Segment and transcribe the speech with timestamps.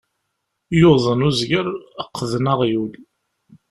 [0.79, 1.67] Yuḍen uzger,
[2.07, 2.91] qqden aɣyul.